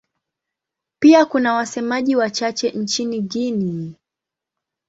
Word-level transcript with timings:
Pia 0.99 1.25
kuna 1.25 1.53
wasemaji 1.53 2.15
wachache 2.15 2.71
nchini 2.71 3.21
Guinea. 3.21 3.93